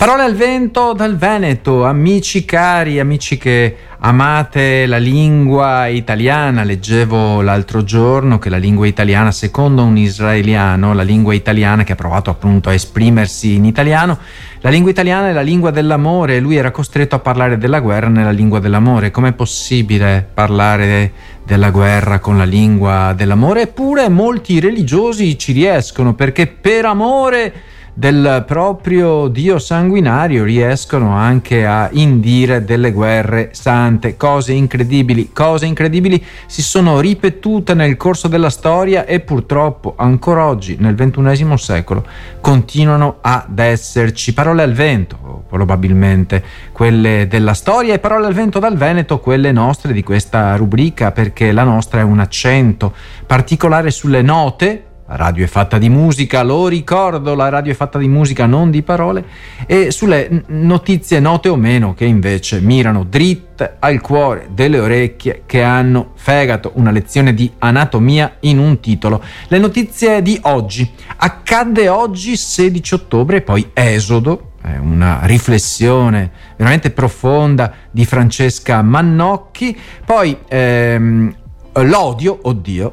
[0.00, 6.64] Parole al vento dal Veneto, amici cari, amici che amate la lingua italiana.
[6.64, 11.96] Leggevo l'altro giorno che la lingua italiana, secondo un israeliano, la lingua italiana che ha
[11.96, 14.16] provato appunto a esprimersi in italiano,
[14.62, 18.08] la lingua italiana è la lingua dell'amore e lui era costretto a parlare della guerra
[18.08, 19.10] nella lingua dell'amore.
[19.10, 21.12] Com'è possibile parlare
[21.44, 23.64] della guerra con la lingua dell'amore?
[23.64, 27.52] Eppure molti religiosi ci riescono perché per amore
[28.00, 36.24] del proprio Dio sanguinario riescono anche a indire delle guerre sante, cose incredibili, cose incredibili
[36.46, 42.06] si sono ripetute nel corso della storia e purtroppo ancora oggi nel XXI secolo
[42.40, 44.32] continuano ad esserci.
[44.32, 49.92] Parole al vento, probabilmente quelle della storia e parole al vento dal Veneto, quelle nostre
[49.92, 52.94] di questa rubrica perché la nostra è un accento
[53.26, 57.98] particolare sulle note la radio è fatta di musica, lo ricordo, la radio è fatta
[57.98, 59.24] di musica, non di parole,
[59.66, 65.62] e sulle notizie note o meno che invece mirano dritte al cuore delle orecchie che
[65.62, 69.20] hanno fegato una lezione di anatomia in un titolo.
[69.48, 70.88] Le notizie di oggi.
[71.16, 81.34] Accadde oggi 16 ottobre, poi Esodo, una riflessione veramente profonda di Francesca Mannocchi, poi ehm,
[81.72, 82.92] l'odio, oddio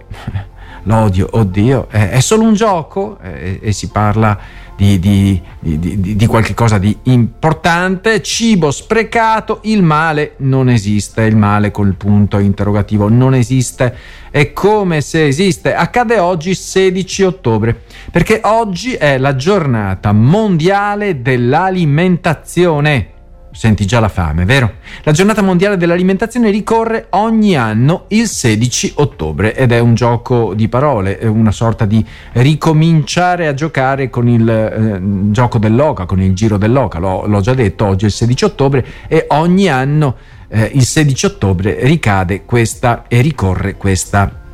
[0.88, 4.40] l'odio, oddio, è, è solo un gioco e, e si parla
[4.76, 11.36] di, di, di, di qualche cosa di importante, cibo sprecato, il male non esiste, il
[11.36, 13.96] male col punto interrogativo non esiste,
[14.30, 23.16] è come se esiste, accade oggi 16 ottobre, perché oggi è la giornata mondiale dell'alimentazione.
[23.58, 24.74] Senti già la fame, vero?
[25.02, 30.68] La giornata mondiale dell'alimentazione ricorre ogni anno il 16 ottobre ed è un gioco di
[30.68, 35.00] parole, è una sorta di ricominciare a giocare con il eh,
[35.32, 37.00] gioco dell'oca, con il giro dell'oca.
[37.00, 40.18] L'ho, l'ho, già detto, oggi è il 16 ottobre e ogni anno
[40.50, 44.46] eh, il 16 ottobre ricade questa e ricorre questa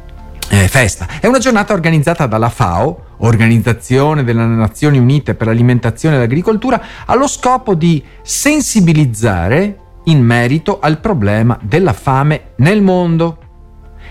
[0.53, 1.07] eh, festa.
[1.19, 7.27] È una giornata organizzata dalla FAO, Organizzazione delle Nazioni Unite per l'Alimentazione e l'Agricoltura, allo
[7.27, 13.37] scopo di sensibilizzare in merito al problema della fame nel mondo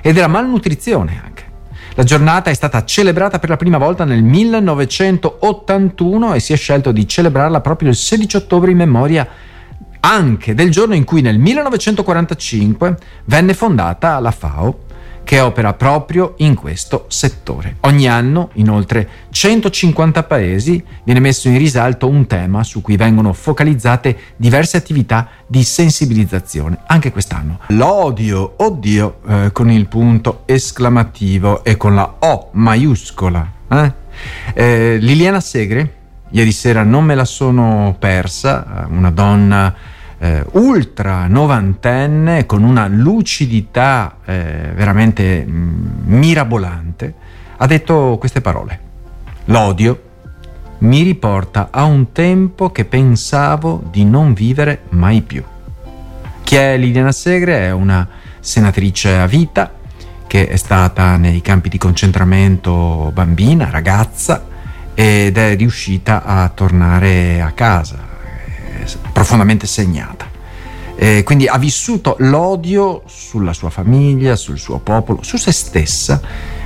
[0.01, 1.51] e della malnutrizione anche.
[1.95, 6.91] La giornata è stata celebrata per la prima volta nel 1981 e si è scelto
[6.91, 9.29] di celebrarla proprio il 16 ottobre in memoria
[10.01, 14.91] anche del giorno in cui nel 1945 venne fondata la FAO
[15.25, 17.77] che opera proprio in questo settore.
[17.81, 23.33] Ogni anno, in oltre 150 paesi, viene messo in risalto un tema su cui vengono
[23.33, 26.79] focalizzate diverse attività di sensibilizzazione.
[26.87, 27.61] Anche quest'anno.
[27.69, 33.53] L'odio, oddio, eh, con il punto esclamativo e con la O maiuscola.
[33.69, 33.93] Eh?
[34.55, 35.95] Eh, Liliana Segre,
[36.31, 39.75] ieri sera non me la sono persa, una donna
[40.23, 47.15] eh, ultra novantenne con una lucidità eh, veramente mh, mm, mirabolante,
[47.57, 48.91] ha detto queste parole.
[49.47, 50.11] L'odio
[50.79, 55.43] mi riporta a un tempo che pensavo di non vivere mai più.
[56.45, 57.67] Chi è Liliana Segre?
[57.67, 58.07] È una
[58.39, 59.73] senatrice a vita
[60.29, 64.47] che è stata nei campi di concentramento bambina, ragazza,
[64.95, 68.12] ed è riuscita a tornare a casa,
[69.13, 70.31] profondamente segnata.
[70.95, 76.21] Eh, quindi ha vissuto l'odio sulla sua famiglia, sul suo popolo, su se stessa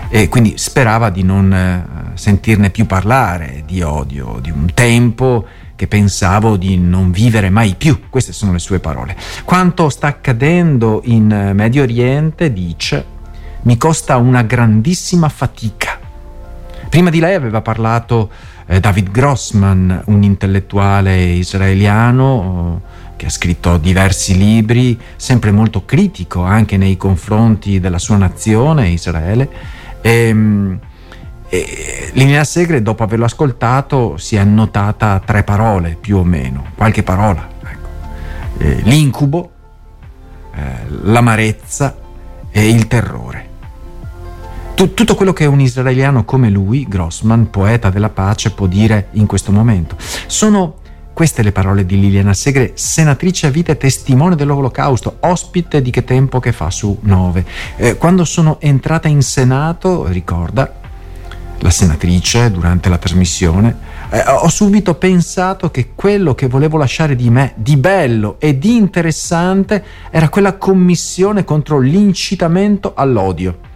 [0.09, 5.87] e quindi sperava di non eh, sentirne più parlare di odio, di un tempo che
[5.87, 8.09] pensavo di non vivere mai più.
[8.09, 9.17] Queste sono le sue parole.
[9.45, 13.05] Quanto sta accadendo in Medio Oriente, dice,
[13.63, 15.99] mi costa una grandissima fatica.
[16.89, 23.79] Prima di lei aveva parlato eh, David Grossman, un intellettuale israeliano eh, che ha scritto
[23.79, 29.49] diversi libri, sempre molto critico anche nei confronti della sua nazione, Israele.
[30.01, 30.79] E,
[31.49, 37.05] e Linea Segre, dopo averlo ascoltato, si è annotata tre parole più o meno, qualche
[37.05, 37.49] parola.
[37.63, 37.89] Ecco.
[38.59, 39.51] Eh, l'incubo,
[40.55, 40.61] eh,
[41.03, 41.97] l'amarezza
[42.51, 43.46] e il terrore
[44.77, 49.51] tutto quello che un israeliano come lui, Grossman, poeta della pace, può dire in questo
[49.51, 49.97] momento.
[50.27, 50.77] Sono
[51.15, 56.05] queste le parole di Liliana Segre, senatrice a vita e testimone dell'Olocausto, ospite di che
[56.05, 57.47] tempo che fa su 9.
[57.77, 60.71] Eh, quando sono entrata in Senato, ricorda
[61.61, 63.77] la senatrice durante la trasmissione,
[64.11, 68.77] eh, ho subito pensato che quello che volevo lasciare di me, di bello e di
[68.77, 73.73] interessante, era quella commissione contro l'incitamento all'odio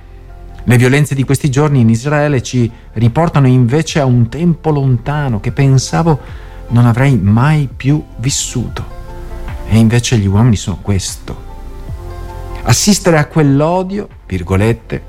[0.65, 5.53] le violenze di questi giorni in Israele ci riportano invece a un tempo lontano che
[5.53, 6.21] pensavo
[6.69, 8.99] non avrei mai più vissuto.
[9.69, 11.49] E invece gli uomini sono questo.
[12.63, 15.03] Assistere a quell'odio, virgolette,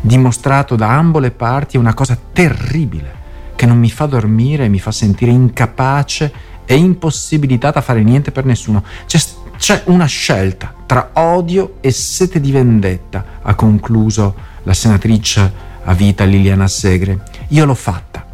[0.00, 3.14] dimostrato da ambo le parti è una cosa terribile
[3.54, 6.32] che non mi fa dormire e mi fa sentire incapace
[6.64, 8.82] e impossibilitata a fare niente per nessuno.
[9.06, 9.18] C'è,
[9.56, 15.52] c'è una scelta tra odio e sete di vendetta, ha concluso la senatrice
[15.84, 17.20] a vita Liliana Segre.
[17.48, 18.26] Io l'ho fatta,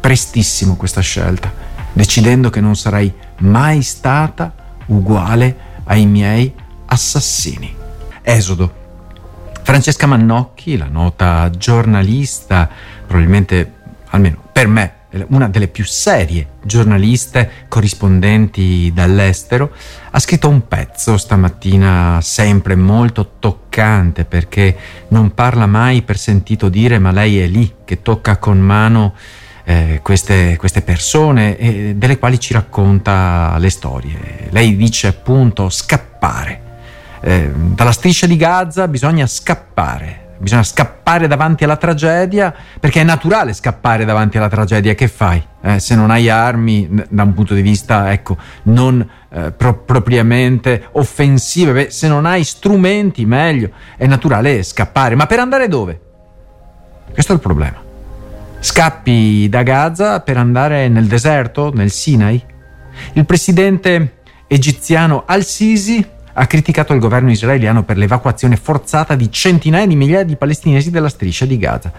[0.00, 1.52] prestissimo questa scelta,
[1.92, 4.54] decidendo che non sarei mai stata
[4.86, 6.52] uguale ai miei
[6.86, 7.74] assassini.
[8.22, 8.84] Esodo.
[9.62, 12.70] Francesca Mannocchi, la nota giornalista,
[13.04, 13.72] probabilmente,
[14.10, 14.94] almeno per me,
[15.28, 19.72] una delle più serie giornaliste corrispondenti dall'estero,
[20.10, 24.76] ha scritto un pezzo stamattina sempre molto toccante perché
[25.08, 29.14] non parla mai per sentito dire, ma lei è lì che tocca con mano
[29.64, 34.48] eh, queste, queste, persone eh, delle quali ci racconta le storie.
[34.50, 36.62] Lei dice appunto scappare.
[37.20, 43.52] Eh, dalla striscia di Gaza bisogna scappare bisogna scappare davanti alla tragedia, perché è naturale
[43.52, 45.42] scappare davanti alla tragedia, che fai?
[45.62, 50.88] Eh, se non hai armi da un punto di vista, ecco, non eh, pro- propriamente
[50.92, 56.00] offensive, beh, se non hai strumenti, meglio, è naturale scappare, ma per andare dove?
[57.12, 57.82] Questo è il problema.
[58.58, 62.42] Scappi da Gaza per andare nel deserto, nel Sinai?
[63.12, 69.96] Il presidente egiziano Al-Sisi ha criticato il governo israeliano per l'evacuazione forzata di centinaia di
[69.96, 71.90] migliaia di palestinesi dalla striscia di Gaza.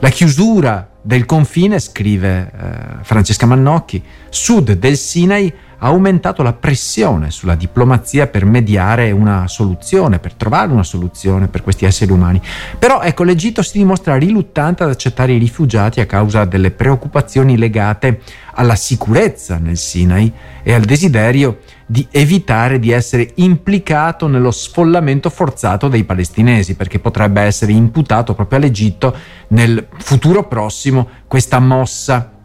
[0.00, 2.68] La chiusura del confine, scrive eh,
[3.02, 10.18] Francesca Mannocchi, sud del Sinai ha aumentato la pressione sulla diplomazia per mediare una soluzione,
[10.18, 12.40] per trovare una soluzione per questi esseri umani.
[12.78, 18.20] Però ecco, l'Egitto si dimostra riluttante ad accettare i rifugiati a causa delle preoccupazioni legate
[18.54, 20.32] alla sicurezza nel Sinai
[20.62, 27.42] e al desiderio di evitare di essere implicato nello sfollamento forzato dei palestinesi, perché potrebbe
[27.42, 29.14] essere imputato proprio all'Egitto
[29.48, 32.35] nel futuro prossimo questa mossa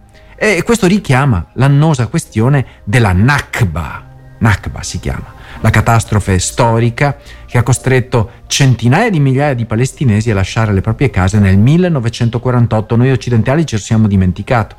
[0.44, 4.08] e questo richiama l'annosa questione della Nakba.
[4.40, 10.34] Nakba si chiama, la catastrofe storica che ha costretto centinaia di migliaia di palestinesi a
[10.34, 12.96] lasciare le proprie case nel 1948.
[12.96, 14.78] Noi occidentali ci siamo dimenticato.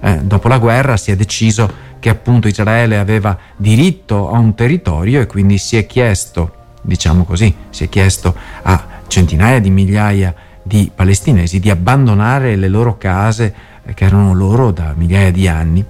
[0.00, 5.20] Eh, dopo la guerra si è deciso che appunto Israele aveva diritto a un territorio
[5.20, 10.90] e quindi si è chiesto, diciamo così, si è chiesto a centinaia di migliaia di
[10.92, 13.54] palestinesi di abbandonare le loro case
[13.94, 15.84] che erano loro da migliaia di anni.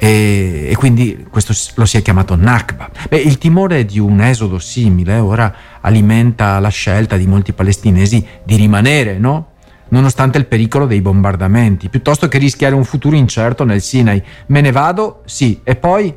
[0.00, 2.88] E, e, quindi questo lo si è chiamato Nakba.
[3.08, 8.56] Beh, il timore di un esodo simile ora alimenta la scelta di molti palestinesi di
[8.56, 9.56] rimanere, no?
[9.88, 14.22] nonostante il pericolo dei bombardamenti, piuttosto che rischiare un futuro incerto nel Sinai.
[14.46, 15.22] Me ne vado?
[15.24, 16.14] Sì, e poi?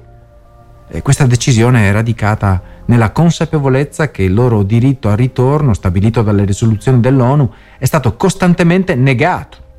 [0.93, 6.43] E questa decisione è radicata nella consapevolezza che il loro diritto al ritorno, stabilito dalle
[6.43, 7.49] risoluzioni dell'ONU,
[7.79, 9.69] è stato costantemente negato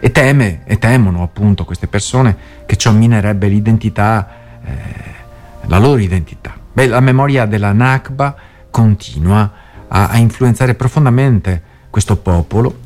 [0.00, 2.36] e teme e temono appunto queste persone
[2.66, 4.28] che ciò minerebbe l'identità,
[4.64, 4.74] eh,
[5.66, 6.54] la loro identità.
[6.72, 8.34] Beh, la memoria della Nakba
[8.70, 9.50] continua
[9.88, 12.78] a, a influenzare profondamente questo popolo,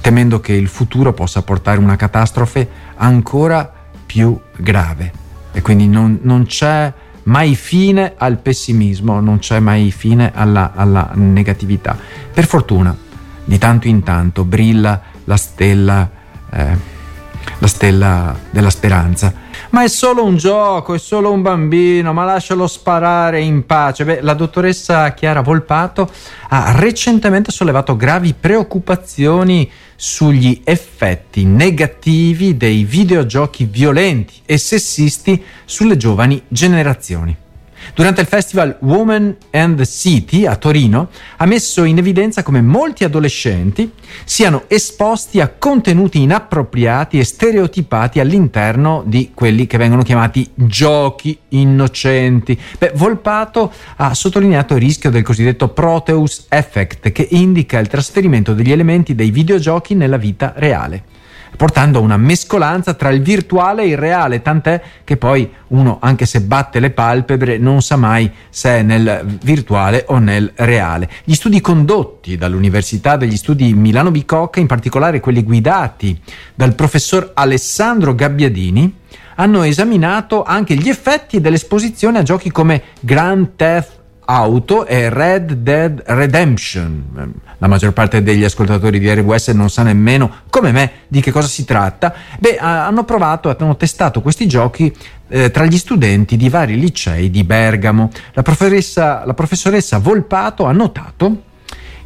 [0.00, 3.70] temendo che il futuro possa portare una catastrofe ancora
[4.06, 5.12] più grave.
[5.52, 6.92] E quindi non, non c'è
[7.24, 11.96] mai fine al pessimismo, non c'è mai fine alla, alla negatività.
[12.32, 12.96] Per fortuna,
[13.44, 16.10] di tanto in tanto brilla la stella
[16.52, 16.94] eh,
[17.58, 19.32] la stella della speranza.
[19.70, 24.04] Ma è solo un gioco, è solo un bambino, ma lascialo sparare in pace.
[24.04, 26.10] Beh, la dottoressa Chiara Volpato
[26.48, 36.42] ha recentemente sollevato gravi preoccupazioni sugli effetti negativi dei videogiochi violenti e sessisti sulle giovani
[36.48, 37.44] generazioni
[37.94, 43.04] durante il festival Woman and the City a Torino, ha messo in evidenza come molti
[43.04, 43.92] adolescenti
[44.24, 52.58] siano esposti a contenuti inappropriati e stereotipati all'interno di quelli che vengono chiamati giochi innocenti.
[52.78, 58.72] Beh, Volpato ha sottolineato il rischio del cosiddetto Proteus Effect, che indica il trasferimento degli
[58.72, 61.14] elementi dei videogiochi nella vita reale
[61.56, 66.26] portando a una mescolanza tra il virtuale e il reale, tant'è che poi uno, anche
[66.26, 71.10] se batte le palpebre, non sa mai se è nel virtuale o nel reale.
[71.24, 76.20] Gli studi condotti dall'Università degli Studi Milano Bicocca, in particolare quelli guidati
[76.54, 78.94] dal professor Alessandro Gabbiadini,
[79.36, 86.02] hanno esaminato anche gli effetti dell'esposizione a giochi come Grand Theft auto è Red Dead
[86.04, 87.34] Redemption.
[87.58, 91.46] La maggior parte degli ascoltatori di RWS non sa nemmeno, come me, di che cosa
[91.46, 92.14] si tratta.
[92.38, 94.94] Beh, hanno provato, hanno testato questi giochi
[95.28, 98.10] eh, tra gli studenti di vari licei di Bergamo.
[98.32, 101.42] La professoressa, la professoressa Volpato ha notato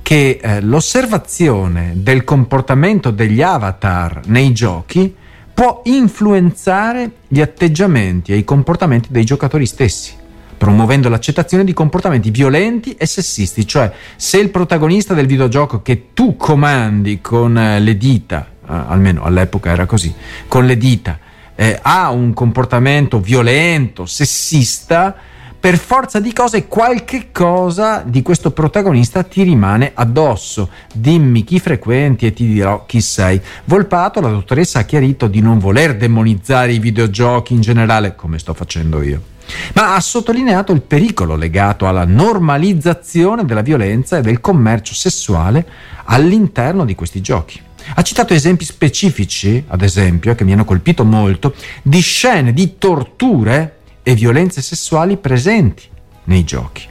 [0.02, 5.14] che eh, l'osservazione del comportamento degli avatar nei giochi
[5.52, 10.18] può influenzare gli atteggiamenti e i comportamenti dei giocatori stessi
[10.60, 16.36] promuovendo l'accettazione di comportamenti violenti e sessisti, cioè se il protagonista del videogioco che tu
[16.36, 20.14] comandi con eh, le dita, eh, almeno all'epoca era così,
[20.48, 21.18] con le dita,
[21.54, 25.16] eh, ha un comportamento violento, sessista,
[25.60, 30.70] per forza di cose qualche cosa di questo protagonista ti rimane addosso.
[30.92, 33.38] Dimmi chi frequenti e ti dirò chi sei.
[33.64, 38.54] Volpato, la dottoressa ha chiarito di non voler demonizzare i videogiochi in generale, come sto
[38.54, 39.28] facendo io
[39.74, 45.66] ma ha sottolineato il pericolo legato alla normalizzazione della violenza e del commercio sessuale
[46.04, 47.60] all'interno di questi giochi.
[47.94, 53.79] Ha citato esempi specifici, ad esempio, che mi hanno colpito molto, di scene di torture
[54.10, 55.84] e violenze sessuali presenti
[56.24, 56.84] nei giochi,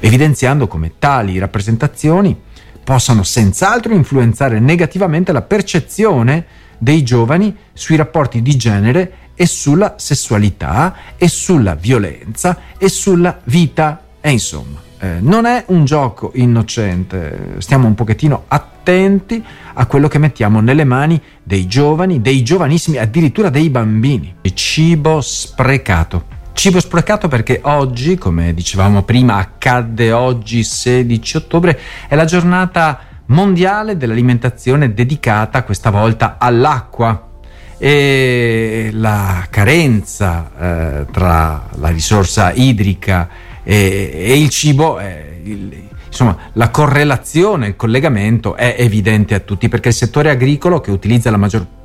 [0.00, 2.34] evidenziando come tali rappresentazioni
[2.82, 6.46] possano senz'altro influenzare negativamente la percezione
[6.78, 14.04] dei giovani sui rapporti di genere e sulla sessualità e sulla violenza e sulla vita
[14.18, 19.44] e insomma eh, non è un gioco innocente, stiamo un pochettino attenti
[19.74, 24.36] a quello che mettiamo nelle mani dei giovani, dei giovanissimi, addirittura dei bambini.
[24.54, 26.35] Cibo sprecato.
[26.56, 33.98] Cibo sprecato perché oggi, come dicevamo prima, accadde oggi 16 ottobre, è la giornata mondiale
[33.98, 37.28] dell'alimentazione dedicata questa volta all'acqua.
[37.76, 43.28] E la carenza eh, tra la risorsa idrica
[43.62, 49.68] e, e il cibo, eh, il, insomma la correlazione, il collegamento è evidente a tutti
[49.68, 51.75] perché il settore agricolo che utilizza la maggior parte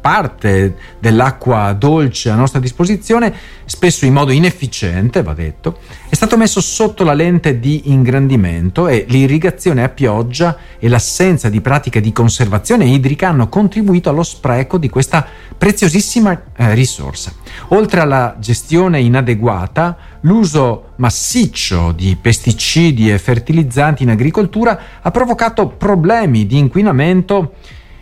[1.00, 3.34] dell'acqua dolce a nostra disposizione,
[3.66, 5.80] spesso in modo inefficiente, va detto,
[6.10, 11.62] è stato messo sotto la lente di ingrandimento e l'irrigazione a pioggia e l'assenza di
[11.62, 15.26] pratiche di conservazione idrica hanno contribuito allo spreco di questa
[15.58, 17.32] preziosissima eh, risorsa.
[17.70, 26.46] Oltre alla gestione inadeguata, l'uso massiccio di pesticidi e fertilizzanti in agricoltura ha provocato problemi
[26.46, 27.54] di inquinamento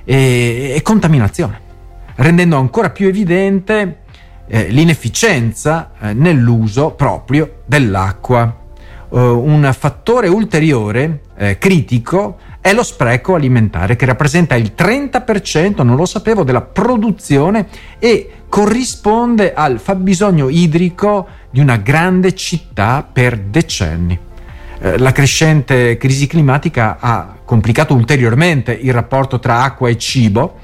[0.06, 1.68] e, e contaminazione
[2.19, 3.99] rendendo ancora più evidente
[4.47, 8.55] eh, l'inefficienza eh, nell'uso proprio dell'acqua.
[9.09, 15.95] Uh, un fattore ulteriore eh, critico è lo spreco alimentare che rappresenta il 30%, non
[15.95, 24.19] lo sapevo, della produzione e corrisponde al fabbisogno idrico di una grande città per decenni.
[24.81, 30.59] Eh, la crescente crisi climatica ha complicato ulteriormente il rapporto tra acqua e cibo,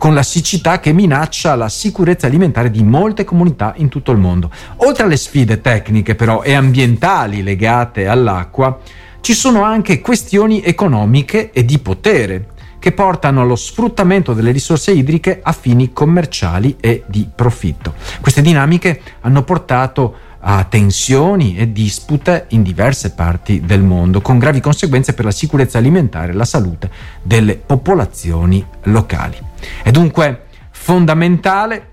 [0.00, 4.50] con la siccità che minaccia la sicurezza alimentare di molte comunità in tutto il mondo.
[4.76, 8.78] Oltre alle sfide tecniche però e ambientali legate all'acqua,
[9.20, 12.46] ci sono anche questioni economiche e di potere
[12.78, 17.92] che portano allo sfruttamento delle risorse idriche a fini commerciali e di profitto.
[18.22, 24.60] Queste dinamiche hanno portato a tensioni e dispute in diverse parti del mondo, con gravi
[24.60, 26.90] conseguenze per la sicurezza alimentare e la salute
[27.22, 29.36] delle popolazioni locali.
[29.82, 31.88] È dunque fondamentale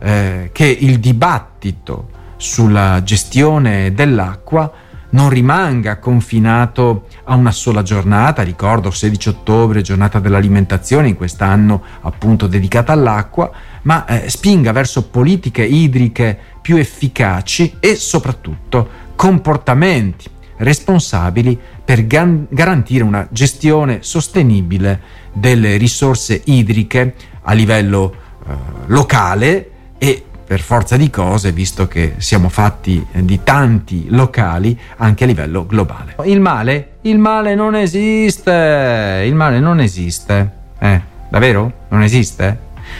[0.00, 4.72] eh, che il dibattito sulla gestione dell'acqua
[5.12, 12.46] non rimanga confinato a una sola giornata, ricordo 16 ottobre, giornata dell'alimentazione, in quest'anno appunto
[12.46, 13.50] dedicata all'acqua,
[13.82, 23.02] ma eh, spinga verso politiche idriche più efficaci e soprattutto comportamenti responsabili per gan- garantire
[23.02, 25.00] una gestione sostenibile
[25.32, 28.14] delle risorse idriche a livello
[28.46, 28.52] eh,
[28.86, 35.26] locale e per forza di cose, visto che siamo fatti di tanti locali, anche a
[35.26, 36.14] livello globale.
[36.24, 36.96] Il male?
[37.04, 39.24] Il male non esiste!
[39.24, 40.50] Il male non esiste.
[40.78, 41.86] Eh, davvero?
[41.88, 42.58] Non esiste?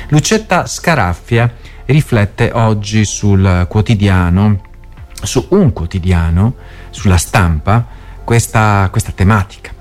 [0.09, 1.53] Lucetta Scaraffia
[1.85, 4.63] riflette oggi sul quotidiano,
[5.23, 6.55] su un quotidiano,
[6.89, 7.85] sulla stampa,
[8.25, 9.73] questa, questa tematica.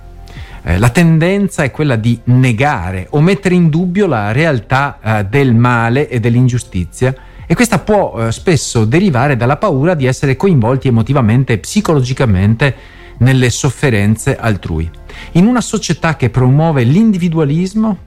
[0.63, 5.55] Eh, la tendenza è quella di negare o mettere in dubbio la realtà eh, del
[5.55, 7.15] male e dell'ingiustizia
[7.51, 12.73] e questa può eh, spesso derivare dalla paura di essere coinvolti emotivamente e psicologicamente
[13.17, 14.89] nelle sofferenze altrui.
[15.33, 17.97] In una società che promuove l'individualismo,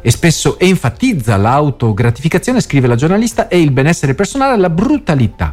[0.00, 5.52] e spesso enfatizza l'autogratificazione, scrive la giornalista, e il benessere personale, la brutalità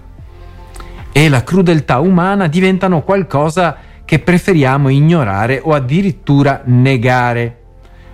[1.11, 7.61] e la crudeltà umana diventano qualcosa che preferiamo ignorare o addirittura negare.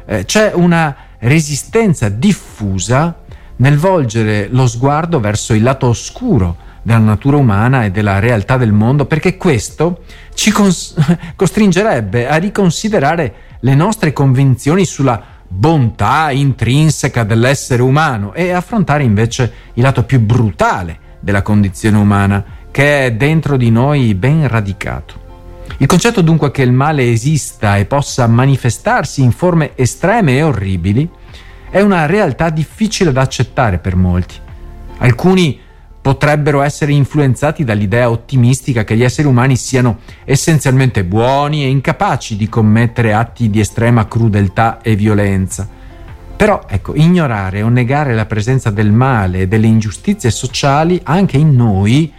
[0.06, 3.19] Eh, c'è una resistenza diffusa
[3.60, 8.72] nel volgere lo sguardo verso il lato oscuro della natura umana e della realtà del
[8.72, 10.96] mondo, perché questo ci cons-
[11.36, 19.84] costringerebbe a riconsiderare le nostre convinzioni sulla bontà intrinseca dell'essere umano e affrontare invece il
[19.84, 25.28] lato più brutale della condizione umana, che è dentro di noi ben radicato.
[25.78, 31.10] Il concetto dunque che il male esista e possa manifestarsi in forme estreme e orribili
[31.70, 34.36] è una realtà difficile da accettare per molti.
[34.98, 35.60] Alcuni
[36.02, 42.50] potrebbero essere influenzati dall'idea ottimistica che gli esseri umani siano essenzialmente buoni e incapaci di
[42.50, 45.68] commettere atti di estrema crudeltà e violenza.
[46.36, 51.54] Però, ecco, ignorare o negare la presenza del male e delle ingiustizie sociali anche in
[51.54, 52.12] noi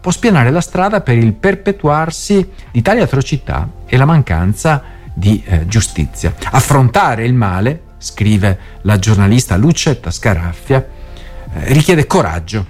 [0.00, 4.82] può spianare la strada per il perpetuarsi di tali atrocità e la mancanza
[5.12, 6.34] di eh, giustizia.
[6.50, 10.86] Affrontare il male scrive la giornalista Lucetta Scaraffia,
[11.52, 12.64] eh, richiede coraggio,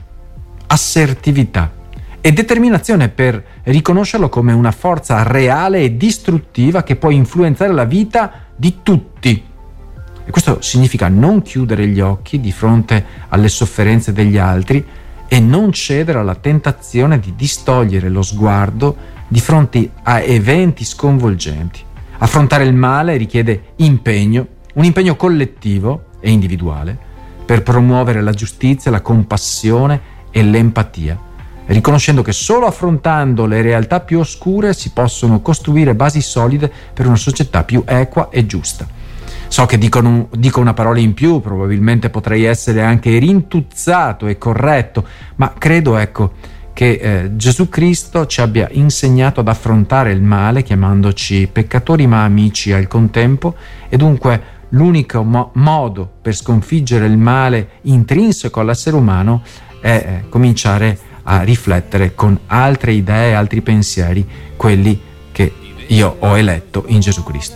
[0.66, 1.73] assertività
[2.21, 8.33] e determinazione per riconoscerlo come una forza reale e distruttiva che può influenzare la vita
[8.57, 9.45] di tutti.
[10.25, 14.85] E questo significa non chiudere gli occhi di fronte alle sofferenze degli altri
[15.28, 18.97] e non cedere alla tentazione di distogliere lo sguardo
[19.28, 21.85] di fronte a eventi sconvolgenti.
[22.19, 26.97] Affrontare il male richiede impegno, un impegno collettivo e individuale
[27.45, 31.18] per promuovere la giustizia, la compassione e l'empatia,
[31.66, 37.16] riconoscendo che solo affrontando le realtà più oscure si possono costruire basi solide per una
[37.16, 38.87] società più equa e giusta.
[39.49, 45.06] So che dicono, dico una parola in più, probabilmente potrei essere anche rintuzzato e corretto,
[45.37, 46.33] ma credo ecco
[46.76, 52.71] che eh, Gesù Cristo ci abbia insegnato ad affrontare il male chiamandoci peccatori ma amici
[52.71, 53.54] al contempo
[53.88, 59.42] e dunque l'unico mo- modo per sconfiggere il male intrinseco all'essere umano
[59.80, 59.88] è
[60.25, 65.00] eh, cominciare a riflettere con altre idee, altri pensieri, quelli
[65.33, 65.52] che
[65.88, 67.54] io ho eletto in Gesù Cristo.